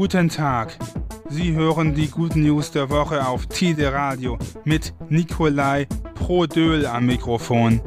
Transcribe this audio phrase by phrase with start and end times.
[0.00, 0.78] Guten Tag.
[1.28, 7.82] Sie hören die guten News der Woche auf Tide Radio mit Nikolai Prodöl am Mikrofon.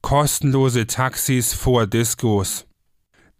[0.00, 2.68] Kostenlose Taxis vor Diskos.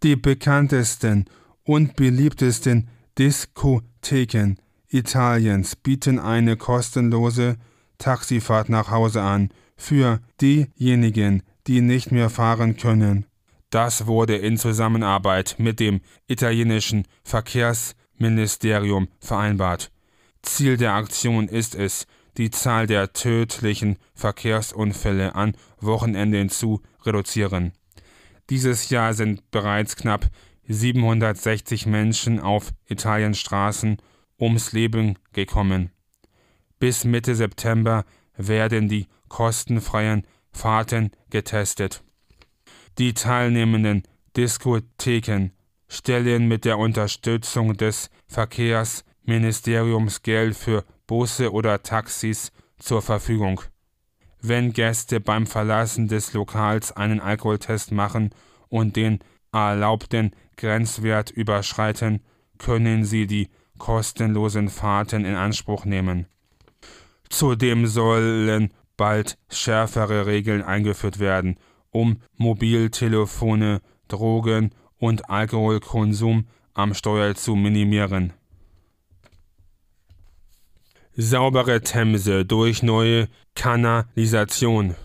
[0.02, 1.26] Die bekanntesten
[1.62, 4.56] und beliebtesten Diskotheken
[4.88, 7.58] Italiens bieten eine kostenlose
[7.98, 13.24] Taxifahrt nach Hause an für diejenigen, die nicht mehr fahren können.
[13.74, 19.90] Das wurde in Zusammenarbeit mit dem italienischen Verkehrsministerium vereinbart.
[20.42, 27.72] Ziel der Aktion ist es, die Zahl der tödlichen Verkehrsunfälle an Wochenenden zu reduzieren.
[28.48, 30.30] Dieses Jahr sind bereits knapp
[30.68, 33.96] 760 Menschen auf Italiens Straßen
[34.38, 35.90] ums Leben gekommen.
[36.78, 38.04] Bis Mitte September
[38.36, 42.04] werden die kostenfreien Fahrten getestet.
[42.98, 44.04] Die teilnehmenden
[44.36, 45.50] Diskotheken
[45.88, 53.60] stellen mit der Unterstützung des Verkehrsministeriums Geld für Busse oder Taxis zur Verfügung.
[54.40, 58.30] Wenn Gäste beim Verlassen des Lokals einen Alkoholtest machen
[58.68, 59.18] und den
[59.52, 62.22] erlaubten Grenzwert überschreiten,
[62.58, 66.26] können sie die kostenlosen Fahrten in Anspruch nehmen.
[67.28, 71.56] Zudem sollen bald schärfere Regeln eingeführt werden,
[71.94, 78.32] um Mobiltelefone, Drogen und Alkoholkonsum am Steuer zu minimieren.
[81.16, 84.96] Saubere Themse durch neue Kanalisation.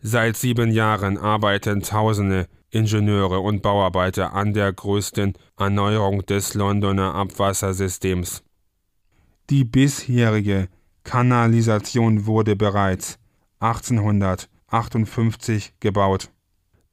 [0.00, 8.44] Seit sieben Jahren arbeiten Tausende Ingenieure und Bauarbeiter an der größten Erneuerung des Londoner Abwassersystems.
[9.50, 10.68] Die bisherige
[11.02, 13.18] Kanalisation wurde bereits
[13.58, 16.30] 1800 58 gebaut.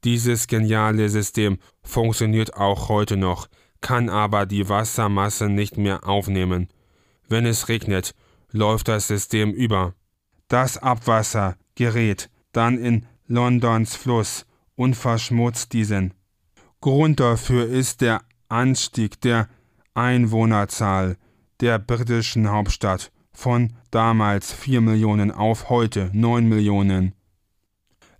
[0.04, 3.48] Dieses geniale System funktioniert auch heute noch,
[3.80, 6.68] kann aber die Wassermasse nicht mehr aufnehmen.
[7.28, 8.14] Wenn es regnet,
[8.50, 9.94] läuft das System über.
[10.48, 16.14] Das Abwasser gerät dann in Londons Fluss und verschmutzt diesen.
[16.80, 19.48] Grund dafür ist der Anstieg der
[19.94, 21.16] Einwohnerzahl
[21.60, 27.14] der britischen Hauptstadt von damals 4 Millionen auf heute 9 Millionen.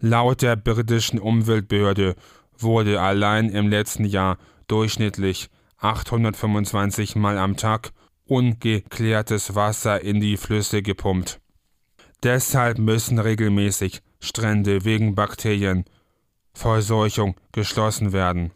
[0.00, 2.14] Laut der britischen Umweltbehörde
[2.56, 4.38] wurde allein im letzten Jahr
[4.68, 7.90] durchschnittlich 825 Mal am Tag
[8.24, 11.40] ungeklärtes Wasser in die Flüsse gepumpt.
[12.22, 18.52] Deshalb müssen regelmäßig Strände wegen Bakterienverseuchung geschlossen werden.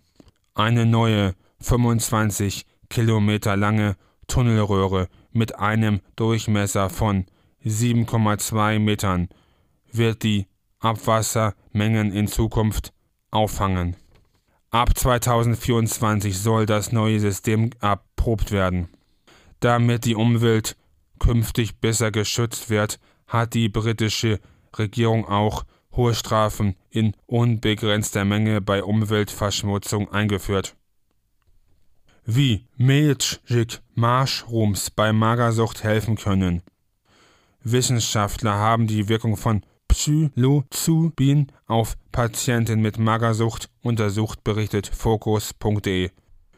[0.55, 3.97] Eine neue 25 Kilometer lange
[4.29, 7.25] Tunnelröhre mit einem Durchmesser von
[7.65, 9.29] 7,2 Metern
[9.93, 10.47] wird die
[10.83, 12.93] Abwassermengen in Zukunft
[13.31, 13.97] auffangen.
[14.71, 18.89] Ab 2024 soll das neue System erprobt werden.
[19.61, 20.77] Damit die Umwelt
[21.19, 24.41] künftig besser geschützt wird, hat die britische
[24.77, 30.75] Regierung auch hohe Strafen in unbegrenzter Menge bei Umweltverschmutzung eingeführt.
[32.25, 36.63] Wie Magic Mushrooms bei Magersucht helfen können.
[37.63, 46.11] Wissenschaftler haben die Wirkung von Psilocybin auf Patienten mit Magersucht untersucht, berichtet Focus.de.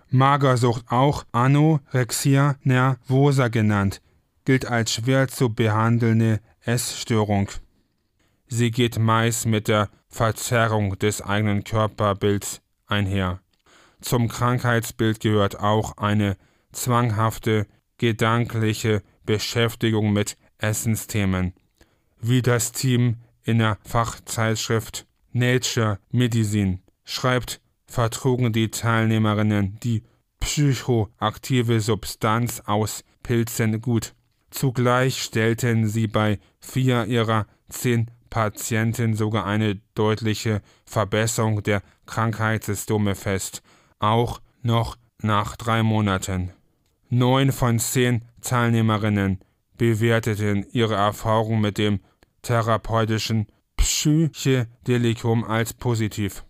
[0.08, 4.00] Magersucht, auch Anorexia nervosa genannt,
[4.44, 7.50] gilt als schwer zu behandelnde Essstörung.
[8.46, 13.40] Sie geht meist mit der Verzerrung des eigenen Körperbilds einher.
[14.00, 16.36] Zum Krankheitsbild gehört auch eine
[16.70, 17.66] zwanghafte
[17.98, 21.52] gedankliche Beschäftigung mit Essensthemen,
[22.20, 30.02] wie das Team in der Fachzeitschrift Nature Medicine schreibt, vertrugen die Teilnehmerinnen die
[30.40, 34.14] psychoaktive Substanz aus Pilzen gut.
[34.50, 43.62] Zugleich stellten sie bei vier ihrer zehn Patienten sogar eine deutliche Verbesserung der Krankheitssymptome fest,
[43.98, 46.52] auch noch nach drei Monaten.
[47.10, 49.40] Neun von zehn Teilnehmerinnen
[49.76, 52.00] bewerteten ihre Erfahrung mit dem
[52.44, 53.46] therapeutischen
[53.76, 56.44] Psychedelikum als positiv,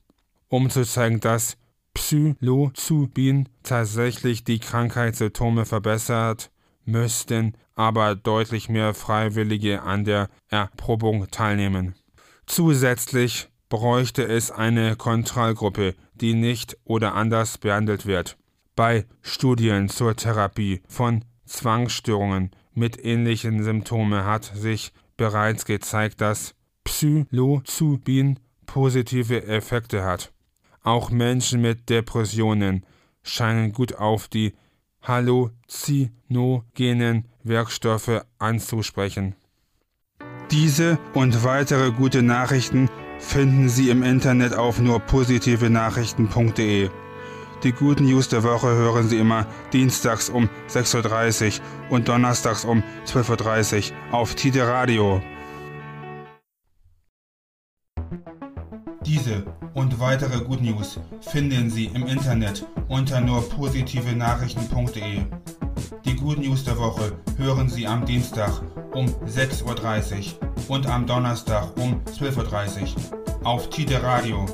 [0.48, 1.56] um zu zeigen, dass
[1.94, 6.50] Psilocybin tatsächlich die Krankheitssymptome verbessert,
[6.84, 11.94] müssten aber deutlich mehr Freiwillige an der Erprobung teilnehmen.
[12.46, 18.36] Zusätzlich bräuchte es eine Kontrollgruppe, die nicht oder anders behandelt wird.
[18.76, 28.38] Bei Studien zur Therapie von Zwangsstörungen mit ähnlichen Symptomen hat sich bereits gezeigt, dass Psilocybin
[28.66, 30.32] positive Effekte hat.
[30.82, 32.84] Auch Menschen mit Depressionen
[33.22, 34.52] scheinen gut auf die
[35.02, 39.34] halluzinogenen Wirkstoffe anzusprechen.
[40.50, 42.88] Diese und weitere gute Nachrichten
[43.18, 46.88] finden Sie im Internet auf nurpositivenachrichten.de.
[47.64, 52.82] Die guten News der Woche hören Sie immer dienstags um 6.30 Uhr und donnerstags um
[53.06, 55.22] 12.30 Uhr auf Tide Radio.
[59.06, 65.22] Diese und weitere Good News finden Sie im Internet unter nurpositivenachrichten.de.
[66.04, 68.60] Die Good News der Woche hören Sie am Dienstag
[68.92, 72.88] um 6.30 Uhr und am Donnerstag um 12.30 Uhr
[73.46, 74.44] auf Tide Radio.